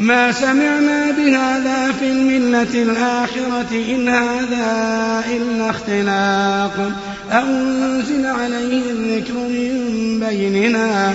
ما 0.00 0.32
سمعنا 0.32 1.10
بهذا 1.10 1.92
في 1.92 2.06
الملة 2.08 2.82
الآخرة 2.82 3.68
إن 3.72 4.08
هذا 4.08 5.24
إلا 5.36 5.70
اختلاق. 5.70 6.92
أنزل 7.32 8.26
عليه 8.26 8.82
الذكر 8.90 9.34
من 9.34 10.20
بيننا. 10.20 11.14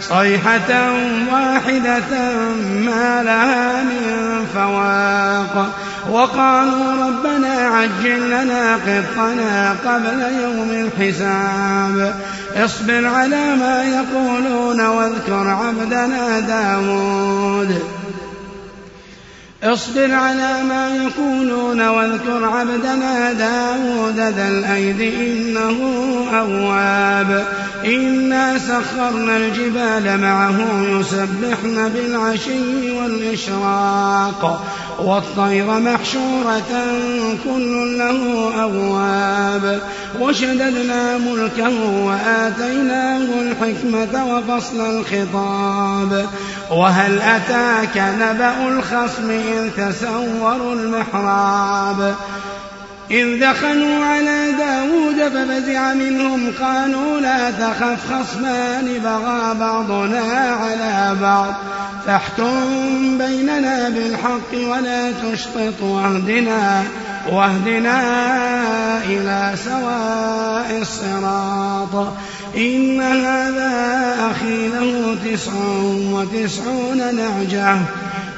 صيحة 0.00 0.92
واحدة 1.32 2.32
ما 2.84 3.22
لها 3.22 3.82
من 3.82 4.46
فواق. 4.54 5.78
وقالوا 6.10 7.06
ربنا 7.06 7.54
عجل 7.54 8.30
لنا 8.30 8.74
قطنا 8.74 9.76
قبل 9.86 10.20
يوم 10.42 10.70
الحساب. 10.70 12.14
اصبر 12.56 13.06
على 13.06 13.56
ما 13.56 13.84
يقولون 13.84 14.80
واذكر 14.80 15.48
عبدنا 15.48 16.40
داود. 16.40 17.82
اصبر 19.64 20.12
على 20.12 20.62
ما 20.62 20.96
يقولون 20.96 21.88
واذكر 21.88 22.44
عبدنا 22.44 23.32
داود 23.32 24.16
ذا 24.16 24.48
الأيد 24.48 25.00
إنه 25.00 25.78
أواب. 26.34 27.46
إنا 27.84 28.58
سخرنا 28.58 29.36
الجبال 29.36 30.20
معه 30.20 30.60
يسبحن 30.82 31.88
بالعشي 31.88 32.90
والإشراق. 32.92 34.66
والطير 34.98 35.66
محشورة 35.66 36.72
كل 37.44 37.98
له 37.98 38.52
أواب 38.62 39.80
وشددنا 40.20 41.18
ملكه 41.18 42.04
وآتيناه 42.04 43.26
الحكمة 43.40 44.34
وفصل 44.34 44.80
الخطاب. 44.80 46.26
وهل 46.70 47.18
أتاك 47.18 48.14
نبأ 48.20 48.68
الخصم 48.68 49.30
إذ 49.30 49.70
تسوروا 49.70 50.74
المحراب؟ 50.74 52.14
إذ 53.10 53.40
دخلوا 53.40 54.04
على 54.04 54.52
داود 54.58 55.28
ففزع 55.28 55.94
منهم 55.94 56.52
قالوا 56.60 57.20
لا 57.20 57.50
تخف 57.50 58.12
خصمان 58.12 58.98
بغى 59.04 59.54
بعضنا 59.60 60.20
على 60.60 61.16
بعض 61.20 61.54
فاحكم 62.06 63.18
بيننا 63.18 63.88
بالحق 63.88 64.70
ولا 64.70 65.12
تشطط 65.12 65.82
واهدنا 65.82 66.84
واهدنا 67.32 68.00
إلى 69.04 69.52
سواء 69.64 70.78
الصراط 70.80 72.12
إن 72.56 73.00
هذا 73.00 74.14
أخي 74.30 74.68
له 74.68 75.16
تسع 75.24 75.52
وتسعون 76.12 76.98
نعجة 77.16 77.76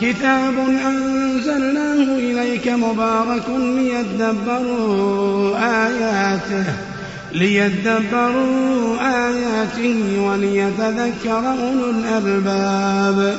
كتاب 0.00 0.58
أنزلناه 0.86 2.16
إليك 2.18 2.68
مبارك 2.68 3.48
ليدبروا 3.58 4.98
آياته 5.86 6.64
ليدبروا 7.32 8.96
آياته 9.00 10.20
وليتذكر 10.20 11.38
أولو 11.38 11.90
الألباب. 11.90 13.38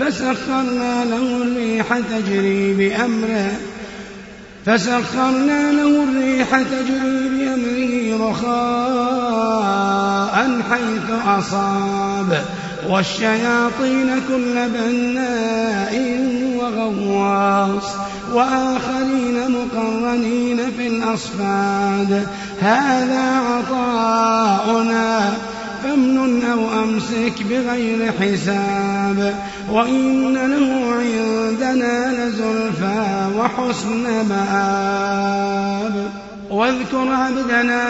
فسخرنا 0.00 1.04
له 1.04 1.42
الريح 1.42 1.98
تجري 1.98 2.74
بأمره. 2.74 3.50
فسخرنا 4.66 5.72
له 5.72 6.04
الريح 6.04 6.62
تجري 6.62 7.28
بأمره 7.28 8.30
رخاء 8.30 9.48
حيث 10.70 11.10
أصاب. 11.26 12.44
والشياطين 12.88 14.20
كل 14.28 14.68
بناء 14.68 15.94
وغواص. 16.56 17.84
وآخرين 18.32 19.36
مقرنين 19.50 20.58
في 20.76 20.86
الأصفاد. 20.86 22.26
هذا 22.60 23.40
عطاؤنا. 23.40 25.32
فامنن 25.88 26.44
أو 26.44 26.82
أمسك 26.82 27.42
بغير 27.50 28.12
حساب 28.20 29.34
وإن 29.70 30.34
له 30.34 30.92
عندنا 30.92 32.12
لزلفى 32.12 33.28
وحسن 33.36 34.04
مآب. 34.28 36.10
واذكر 36.50 37.08
عبدنا 37.12 37.82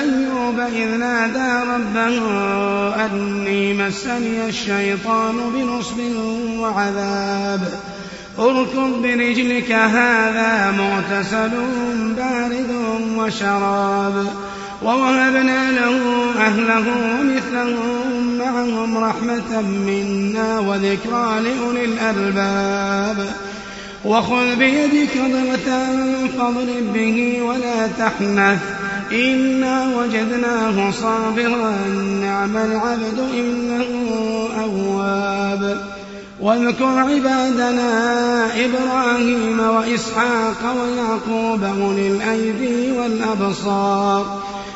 أيوب 0.00 0.60
إذ 0.60 0.96
نادى 0.96 1.70
ربه 1.70 2.16
أني 3.04 3.74
مسني 3.74 4.48
الشيطان 4.48 5.34
بنصب 5.54 5.98
وعذاب. 6.58 7.68
اركض 8.38 9.02
برجلك 9.02 9.72
هذا 9.72 10.74
مغتسل 10.78 11.50
بارد 12.16 12.70
وشراب. 13.18 14.26
ووهبنا 14.82 15.70
له 15.70 16.00
أهله 16.38 16.84
ومثلهم 17.20 18.38
معهم 18.38 18.98
رحمة 18.98 19.62
منا 19.62 20.58
وذكرى 20.58 21.40
لأولي 21.40 21.84
الألباب. 21.84 23.26
وخذ 24.04 24.56
بيدك 24.56 25.18
ضغة 25.18 25.86
فاضرب 26.38 26.92
به 26.94 27.42
ولا 27.42 27.86
تحنث. 27.86 28.58
إنا 29.12 29.96
وجدناه 29.96 30.90
صابرا 30.90 31.74
نعم 32.20 32.56
العبد 32.56 33.18
إنه 33.34 33.86
أواب. 34.62 35.80
واذكر 36.40 36.98
عبادنا 36.98 38.48
إبراهيم 38.64 39.60
وإسحاق 39.60 40.76
ويعقوب 40.80 41.64
أولي 41.64 42.08
الأيدي 42.08 42.92
والأبصار. 42.92 44.42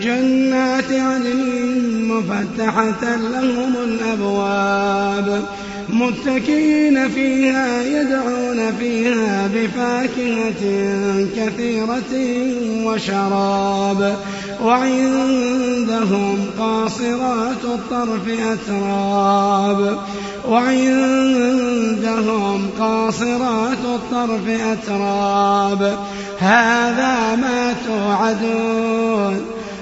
جنات 0.00 0.92
عدن 0.92 1.70
مفتحة 2.04 3.16
لهم 3.16 3.76
الأبواب 3.84 5.42
متكئين 5.88 7.08
فيها 7.08 7.82
يدعون 7.82 8.72
فيها 8.78 9.50
بفاكهة 9.54 10.62
كثيرة 11.36 12.12
وشراب 12.84 14.16
وعندهم 14.64 16.38
قاصرات 16.58 17.64
الطرف 17.64 18.28
أتراب 18.28 19.98
وعندهم 20.48 21.50
قاصرات 22.80 23.84
الطرف 23.84 24.48
أتراب. 24.48 25.98
هذا 26.38 27.36
ما 27.36 27.74
توعدون. 27.86 29.59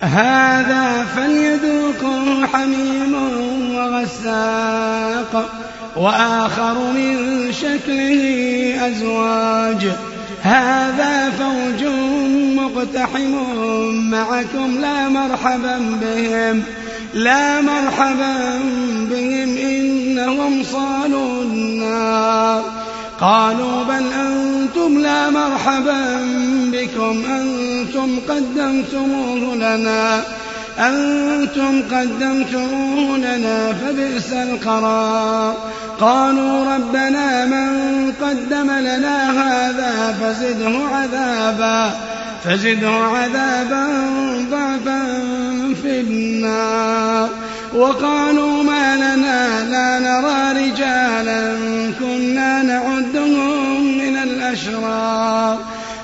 هذا 0.00 1.06
فليذوقوا 1.16 2.46
حميم 2.52 3.14
وغساق 3.74 5.50
وآخر 5.96 6.74
من 6.74 7.16
شكله 7.52 8.74
أزواج. 8.86 9.86
هذا 10.42 11.30
فوج 11.30 11.84
مقتحم 12.56 13.34
معكم 14.10 14.78
لا 14.80 15.08
مرحبا 15.08 15.78
بهم 16.02 16.62
لا 17.14 17.60
مرحبا 17.60 18.58
بهم 19.10 19.56
إنهم 19.56 20.62
صالوا 20.72 21.42
النار. 21.42 22.62
قالوا 23.20 23.84
بل 23.84 24.04
أنتم 24.12 24.39
لا 24.78 25.30
مرحبا 25.30 26.18
بكم 26.72 27.24
أنتم 27.24 28.18
قدمتموه 28.28 29.54
لنا 29.54 30.22
أنتم 30.78 31.82
قدمتموه 31.82 33.18
لنا 33.18 33.72
فبئس 33.72 34.32
القرار. 34.32 35.56
قالوا 36.00 36.74
ربنا 36.74 37.44
من 37.44 37.72
قدم 38.22 38.70
لنا 38.70 39.30
هذا 39.30 40.16
فزده 40.20 40.78
عذابا 40.92 41.94
فزده 42.44 42.90
عذابا 42.90 43.86
ضعفا 44.50 45.02
في 45.82 46.00
النار. 46.00 47.28
وقالوا 47.74 48.62
ما 48.62 48.96
لنا 48.96 49.64
لا 49.70 49.98
نرى 49.98 50.62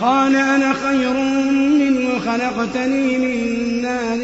قال 0.00 0.36
أنا 0.36 0.72
خير 0.72 1.12
منه 1.78 2.18
خلقتني 2.18 3.18
من 3.18 3.82
نار 3.82 4.18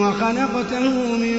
وخلقته 0.00 1.16
من 1.16 1.36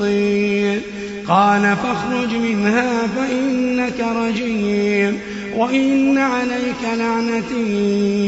طين. 0.00 0.80
قال 1.28 1.76
فاخرج 1.76 2.34
منها 2.34 3.06
فإنك 3.06 4.00
رجيم. 4.16 5.18
وإن 5.56 6.18
عليك 6.18 6.98
لعنتي 6.98 7.66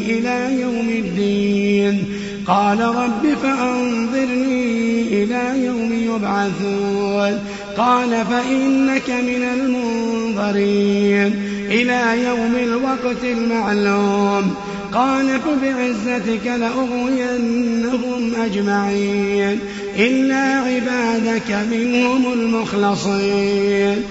إلى 0.09 0.61
يوم 0.61 0.89
الدين. 0.89 2.05
قال 2.47 2.81
رب 2.81 3.37
فأنظرني 3.43 5.03
إلى 5.25 5.65
يوم 5.65 6.17
يبعثون. 6.17 7.39
قال 7.77 8.11
فإنك 8.11 9.11
من 9.11 9.49
المنظرين. 9.55 11.43
إلى 11.71 12.25
يوم 12.25 12.57
الوقت 12.63 13.25
المعلوم. 13.25 14.55
قال 14.95 15.41
فبعزتك 15.41 16.47
لأغوينهم 16.47 18.33
أجمعين 18.45 19.59
إلا 19.99 20.37
عبادك 20.37 21.59
منهم 21.71 22.33
المخلصين. 22.33 24.03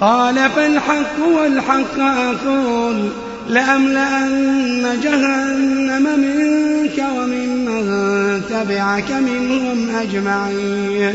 قال 0.00 0.34
فالحق 0.34 1.26
والحق 1.36 2.00
أقول 2.00 3.08
لأملأن 3.48 5.00
جهنم 5.02 6.20
منك 6.20 7.04
وممن 7.16 8.42
تبعك 8.50 9.10
منهم 9.10 9.96
أجمعين. 9.96 11.14